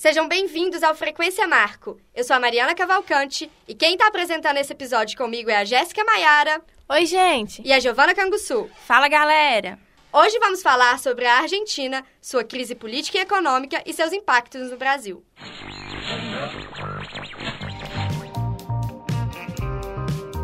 [0.00, 2.00] Sejam bem-vindos ao Frequência Marco.
[2.14, 6.02] Eu sou a Mariana Cavalcante e quem está apresentando esse episódio comigo é a Jéssica
[6.02, 6.62] Maiara.
[6.88, 7.60] Oi, gente.
[7.62, 8.70] E a Giovana Canguçu.
[8.86, 9.78] Fala, galera.
[10.10, 14.78] Hoje vamos falar sobre a Argentina, sua crise política e econômica e seus impactos no
[14.78, 15.22] Brasil.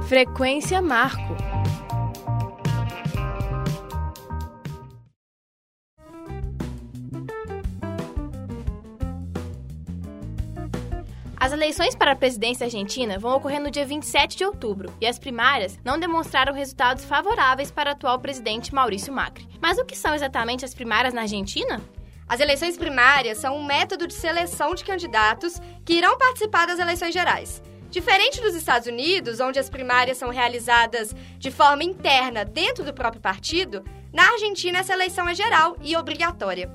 [0.07, 1.46] Frequência Marco.
[11.57, 15.79] Eleições para a presidência argentina vão ocorrer no dia 27 de outubro e as primárias
[15.83, 19.49] não demonstraram resultados favoráveis para o atual presidente Maurício Macri.
[19.59, 21.81] Mas o que são exatamente as primárias na Argentina?
[22.29, 27.15] As eleições primárias são um método de seleção de candidatos que irão participar das eleições
[27.15, 27.63] gerais.
[27.89, 33.23] Diferente dos Estados Unidos, onde as primárias são realizadas de forma interna dentro do próprio
[33.23, 33.83] partido,
[34.13, 36.71] na Argentina essa eleição é geral e obrigatória.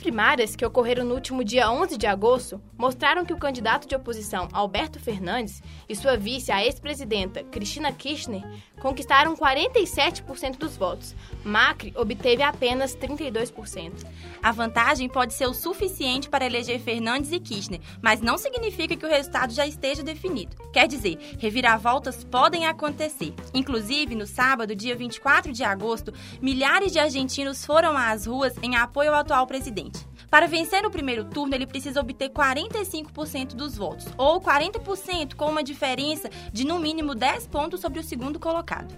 [0.00, 3.94] As primárias, que ocorreram no último dia 11 de agosto, mostraram que o candidato de
[3.94, 8.42] oposição Alberto Fernandes e sua vice, a ex-presidenta Cristina Kirchner,
[8.80, 11.14] conquistaram 47% dos votos.
[11.44, 14.06] Macri obteve apenas 32%.
[14.42, 19.04] A vantagem pode ser o suficiente para eleger Fernandes e Kirchner, mas não significa que
[19.04, 20.56] o resultado já esteja definido.
[20.72, 23.34] Quer dizer, reviravoltas podem acontecer.
[23.52, 29.12] Inclusive, no sábado, dia 24 de agosto, milhares de argentinos foram às ruas em apoio
[29.12, 29.89] ao atual presidente.
[30.30, 35.62] Para vencer no primeiro turno, ele precisa obter 45% dos votos, ou 40% com uma
[35.62, 38.94] diferença de no mínimo 10 pontos sobre o segundo colocado.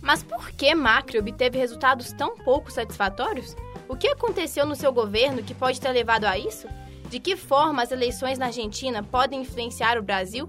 [0.00, 3.56] Mas por que Macri obteve resultados tão pouco satisfatórios?
[3.88, 6.68] O que aconteceu no seu governo que pode ter levado a isso?
[7.10, 10.48] De que forma as eleições na Argentina podem influenciar o Brasil?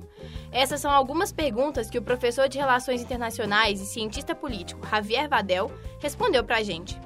[0.52, 5.72] Essas são algumas perguntas que o professor de Relações Internacionais e cientista político Javier Vadel
[6.00, 7.00] respondeu para a gente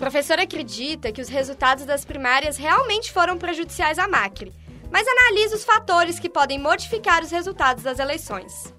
[0.00, 4.50] professor acredita que os resultados das primárias realmente foram prejudiciais à Macri,
[4.90, 8.74] mas analisa os fatores que podem modificar os resultados das eleições.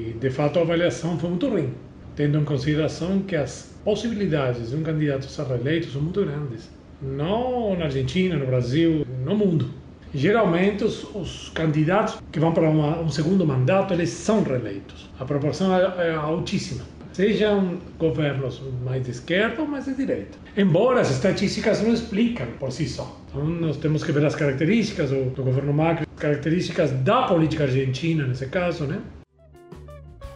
[0.00, 1.72] De fato, a avaliação foi muito ruim,
[2.16, 6.68] tendo em consideração que as possibilidades de um candidato ser reeleito são muito grandes.
[7.00, 9.70] Não na Argentina, no Brasil, no mundo.
[10.12, 15.08] Geralmente, os, os candidatos que vão para uma, um segundo mandato, eles são reeleitos.
[15.20, 20.38] A proporção é, é altíssima sejam governos mais de esquerda ou mais de direita.
[20.56, 23.16] Embora as estatísticas não explicam por si só.
[23.28, 28.26] Então, nós temos que ver as características do, do governo Macri, características da política argentina,
[28.26, 29.00] nesse caso, né?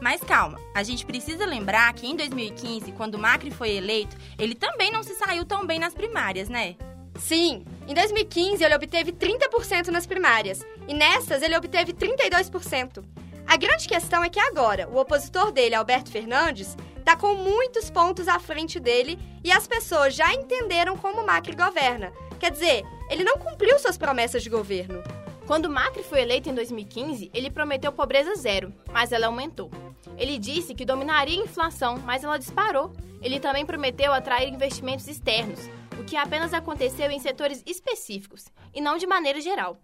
[0.01, 4.91] Mas calma, a gente precisa lembrar que em 2015, quando Macri foi eleito, ele também
[4.91, 6.75] não se saiu tão bem nas primárias, né?
[7.19, 13.05] Sim, em 2015 ele obteve 30% nas primárias e nessas ele obteve 32%.
[13.47, 18.29] A grande questão é que agora o opositor dele, Alberto Fernandes, está com muitos pontos
[18.29, 22.13] à frente dele e as pessoas já entenderam como Macri governa.
[22.39, 25.03] Quer dizer, ele não cumpriu suas promessas de governo.
[25.47, 29.71] Quando Macri foi eleito em 2015, ele prometeu pobreza zero, mas ela aumentou.
[30.17, 32.93] Ele disse que dominaria a inflação, mas ela disparou.
[33.21, 38.97] Ele também prometeu atrair investimentos externos, o que apenas aconteceu em setores específicos e não
[38.97, 39.79] de maneira geral.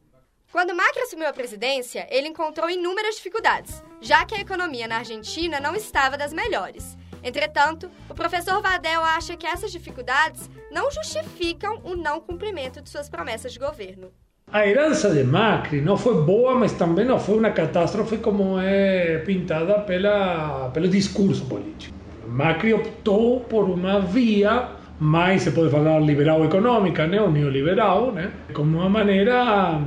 [0.50, 5.60] Quando Macri assumiu a presidência, ele encontrou inúmeras dificuldades, já que a economia na Argentina
[5.60, 6.96] não estava das melhores.
[7.22, 13.10] Entretanto, o professor Vadel acha que essas dificuldades não justificam o não cumprimento de suas
[13.10, 14.10] promessas de governo.
[14.50, 19.18] A herança de Macri não foi boa, mas também não foi uma catástrofe como é
[19.18, 21.94] pintada pela, pelo discurso político.
[22.26, 28.32] Macri optou por uma via mais, se pode falar, liberal econômica, né, ou neoliberal, né,
[28.52, 29.80] como uma maneira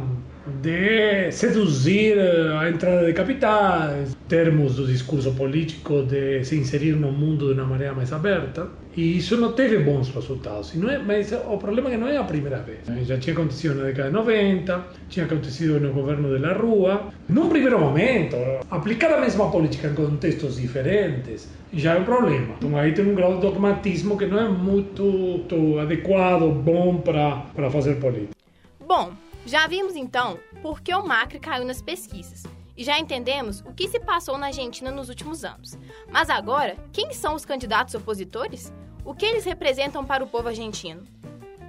[0.46, 7.12] de seduzir eh, a entrada de capitais, termos do discurso político de se inserir no
[7.12, 8.68] mundo de uma maneira mais aberta.
[8.96, 10.74] E isso não teve bons resultados.
[10.74, 12.80] E não é, mas o problema é que não é a primeira vez.
[13.08, 17.10] Já tinha acontecido na década de 90, tinha acontecido no governo de la Rua.
[17.30, 18.36] Num primeiro momento,
[18.70, 22.56] aplicar a mesma política em contextos diferentes já é um problema.
[22.58, 27.70] Então aí tem um grau de dogmatismo que não é muito, muito adequado, bom para
[27.70, 28.36] fazer política.
[28.86, 29.12] Bom,
[29.46, 32.44] já vimos então por que o Macri caiu nas pesquisas
[32.78, 35.78] e já entendemos o que se passou na Argentina nos últimos anos.
[36.10, 38.72] Mas agora, quem são os candidatos opositores?
[39.04, 41.04] O que eles representam para o povo argentino?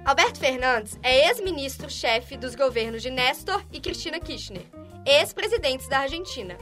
[0.05, 4.65] Alberto Fernandes é ex-ministro-chefe dos governos de Néstor e Cristina Kirchner,
[5.05, 6.57] ex-presidentes da Argentina.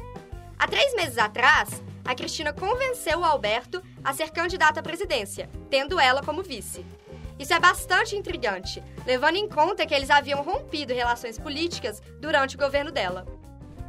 [0.57, 5.99] Há três meses atrás, a Cristina convenceu o Alberto a ser candidato à presidência, tendo
[5.99, 6.85] ela como vice.
[7.41, 12.59] Isso é bastante intrigante, levando em conta que eles haviam rompido relações políticas durante o
[12.59, 13.25] governo dela.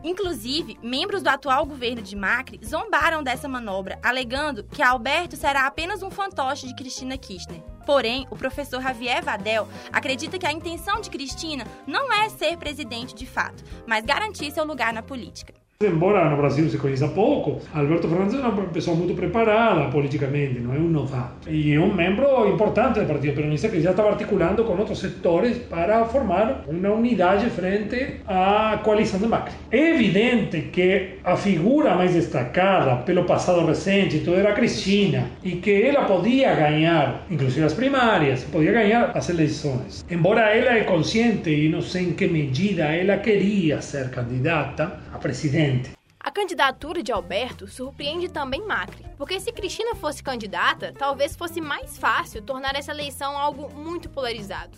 [0.02, 6.02] Inclusive, membros do atual governo de Macri zombaram dessa manobra, alegando que Alberto será apenas
[6.02, 7.60] um fantoche de Cristina Kirchner.
[7.84, 13.14] Porém, o professor Javier Vadel acredita que a intenção de Cristina não é ser presidente
[13.14, 15.61] de fato, mas garantir seu lugar na política.
[15.82, 20.74] Embora no Brasil se conheça pouco, Alberto Fernandes é uma pessoa muito preparada politicamente, não
[20.74, 21.48] é um novato.
[21.50, 25.58] E é um membro importante do Partido Peronista que já estava articulando com outros setores
[25.58, 29.54] para formar uma unidade frente à coalição de Macri.
[29.70, 35.82] É evidente que a figura mais destacada pelo passado recente tudo era Cristina e que
[35.82, 40.04] ela podia ganhar, inclusive as primárias, podia ganhar as eleições.
[40.10, 45.18] Embora ela é consciente e não sei em que medida ela queria ser candidata a
[45.18, 45.92] presidente
[46.24, 51.98] a candidatura de Alberto surpreende também Macri, porque se Cristina fosse candidata, talvez fosse mais
[51.98, 54.70] fácil tornar essa eleição algo muito polarizado.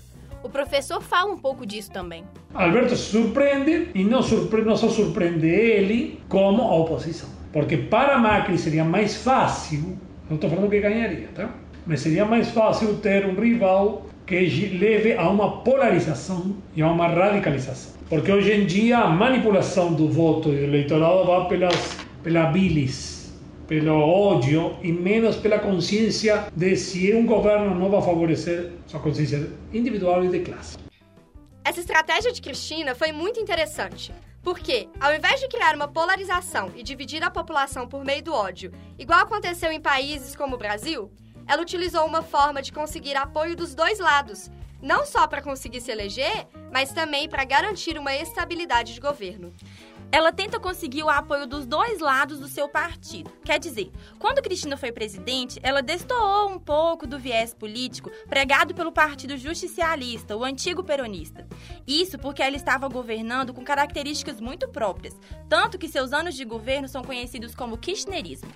[0.43, 2.25] O professor fala um pouco disso também.
[2.55, 7.29] Alberto surpreende e não, surpre não só surpreende ele, como a oposição.
[7.53, 9.99] Porque para Macri seria mais fácil,
[10.31, 11.51] não estou falando que ganharia, tá?
[11.87, 17.06] Mas seria mais fácil ter um rival que leve a uma polarização e a uma
[17.06, 17.93] radicalização.
[18.09, 23.32] Porque hoje em dia a manipulação do voto e do eleitorado vai pelas, pela bilis,
[23.67, 29.50] pelo ódio e menos pela consciência de se um governo não vai favorecer sua consciência
[29.73, 30.79] individual e de classe.
[31.65, 34.12] Essa estratégia de Cristina foi muito interessante,
[34.43, 38.71] porque, ao invés de criar uma polarização e dividir a população por meio do ódio,
[38.99, 41.11] igual aconteceu em países como o Brasil,
[41.46, 44.50] ela utilizou uma forma de conseguir apoio dos dois lados
[44.85, 49.52] não só para conseguir se eleger, mas também para garantir uma estabilidade de governo.
[50.12, 53.32] Ela tenta conseguir o apoio dos dois lados do seu partido.
[53.43, 58.93] Quer dizer, quando Cristina foi presidente, ela destoou um pouco do viés político pregado pelo
[58.93, 61.49] Partido Justicialista, o antigo peronista.
[61.87, 65.19] Isso porque ela estava governando com características muito próprias,
[65.49, 68.52] tanto que seus anos de governo são conhecidos como kirchnerismo.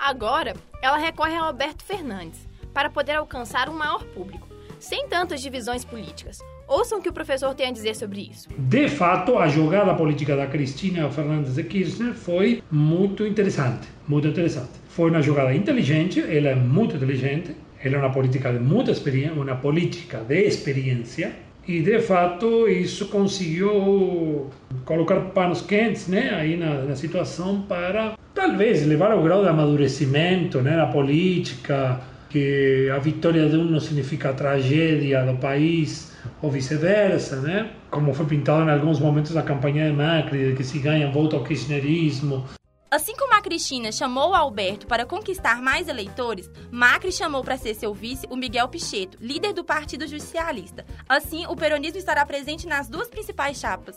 [0.00, 4.48] Agora, ela recorre a Alberto Fernandes para poder alcançar um maior público
[4.78, 6.38] sem tantas divisões políticas.
[6.66, 8.48] Ouçam o que o professor tem a dizer sobre isso.
[8.56, 14.70] De fato, a jogada política da Cristina Fernandes de Kirchner foi muito interessante, muito interessante.
[14.88, 17.54] Foi uma jogada inteligente, ela é muito inteligente,
[17.84, 21.36] ela é uma política de muita experiência, uma política de experiência,
[21.70, 24.50] e de fato isso conseguiu
[24.84, 30.60] colocar panos quentes né, aí na, na situação para talvez levar ao grau de amadurecimento
[30.60, 36.50] né, na política, que a vitória de um não significa a tragédia do país ou
[36.50, 37.70] vice-versa, né?
[37.90, 41.36] Como foi pintado em alguns momentos da campanha de Macri, de que se ganha voto
[41.36, 42.44] ao kirchnerismo.
[42.90, 47.72] Assim como a Cristina chamou o Alberto para conquistar mais eleitores, Macri chamou para ser
[47.74, 50.84] seu vice o Miguel Pichetto, líder do Partido Justicialista.
[51.08, 53.96] Assim, o peronismo estará presente nas duas principais chapas.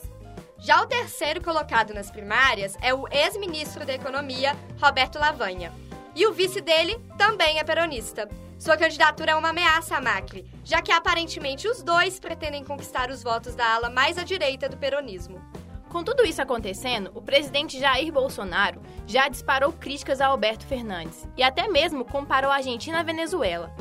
[0.60, 5.74] Já o terceiro colocado nas primárias é o ex-ministro da Economia, Roberto Lavanha.
[6.16, 8.30] E o vice dele também é peronista.
[8.60, 13.24] Sua candidatura é uma ameaça a Macri, já que aparentemente os dois pretendem conquistar os
[13.24, 15.42] votos da ala mais à direita do peronismo.
[15.94, 21.44] Com tudo isso acontecendo, o presidente Jair Bolsonaro já disparou críticas a Alberto Fernandes e
[21.44, 23.72] até mesmo comparou a Argentina à Venezuela.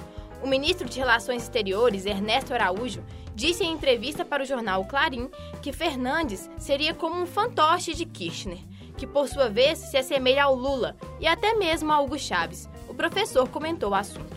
[0.43, 3.03] O ministro de Relações Exteriores, Ernesto Araújo,
[3.35, 5.31] disse em entrevista para o jornal Clarim
[5.63, 8.59] que Fernandes seria como um fantoche de Kirchner,
[8.95, 12.69] que por sua vez se assemelha ao Lula e até mesmo a Hugo Chávez.
[12.91, 14.32] O professor comentou o assunto.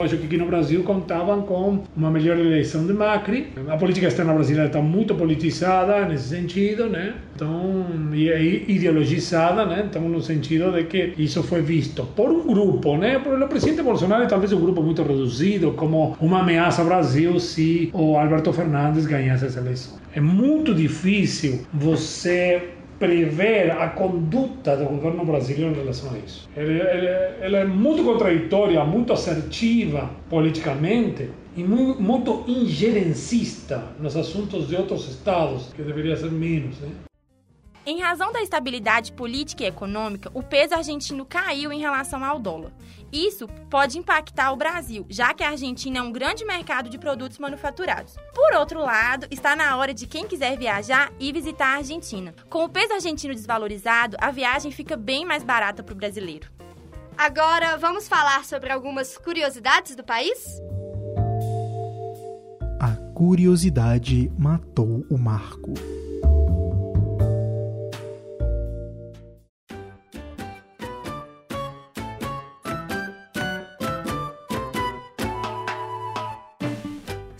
[0.00, 3.48] Acho que aqui no Brasil contavam com uma melhor eleição de Macri.
[3.68, 7.14] A política externa brasileira está muito politizada nesse sentido, né?
[7.34, 9.84] Então, e é ideologizada, né?
[9.88, 13.16] Então, no sentido de que isso foi visto por um grupo, né?
[13.16, 18.16] O presidente Bolsonaro talvez um grupo muito reduzido, como uma ameaça ao Brasil se o
[18.16, 19.98] Alberto Fernandes ganhasse essa eleição.
[20.14, 22.62] É muito difícil você
[22.98, 26.48] prever a conduta do governo brasileiro em relação a isso.
[26.56, 35.72] Ela, é muito contraditória, muito assertiva politicamente e muito, injerencista nos assuntos de outros estados,
[35.74, 36.78] que deveria ser menos.
[36.80, 36.88] Né?
[37.88, 42.70] Em razão da estabilidade política e econômica, o peso argentino caiu em relação ao dólar.
[43.10, 47.38] Isso pode impactar o Brasil, já que a Argentina é um grande mercado de produtos
[47.38, 48.14] manufaturados.
[48.34, 52.34] Por outro lado, está na hora de quem quiser viajar e visitar a Argentina.
[52.50, 56.50] Com o peso argentino desvalorizado, a viagem fica bem mais barata para o brasileiro.
[57.16, 60.60] Agora, vamos falar sobre algumas curiosidades do país?
[62.78, 65.72] A curiosidade matou o Marco.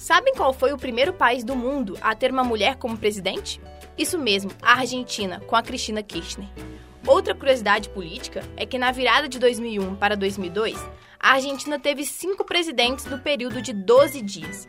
[0.09, 3.61] Sabem qual foi o primeiro país do mundo a ter uma mulher como presidente?
[3.99, 6.49] Isso mesmo, a Argentina, com a Cristina Kirchner.
[7.07, 10.83] Outra curiosidade política é que na virada de 2001 para 2002,
[11.21, 14.67] a Argentina teve cinco presidentes no período de 12 dias.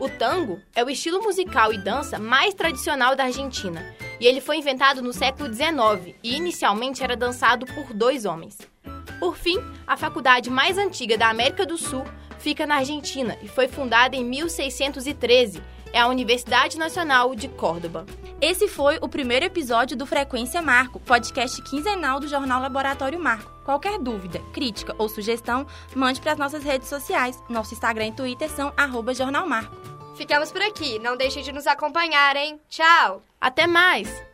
[0.00, 4.56] O tango é o estilo musical e dança mais tradicional da Argentina, e ele foi
[4.56, 8.58] inventado no século XIX e inicialmente era dançado por dois homens.
[9.20, 12.02] Por fim, a faculdade mais antiga da América do Sul
[12.38, 15.62] fica na Argentina e foi fundada em 1613.
[15.92, 18.04] É a Universidade Nacional de Córdoba.
[18.40, 23.50] Esse foi o primeiro episódio do Frequência Marco, podcast quinzenal do jornal Laboratório Marco.
[23.64, 27.42] Qualquer dúvida, crítica ou sugestão, mande para as nossas redes sociais.
[27.48, 29.76] Nosso Instagram e Twitter são arroba Jornal Marco.
[30.14, 30.98] Ficamos por aqui.
[30.98, 32.60] Não deixem de nos acompanhar, hein?
[32.68, 33.22] Tchau!
[33.40, 34.27] Até mais!